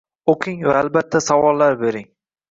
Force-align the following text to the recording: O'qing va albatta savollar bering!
O'qing 0.31 0.61
va 0.67 0.71
albatta 0.79 1.21
savollar 1.25 1.77
bering! 1.83 2.09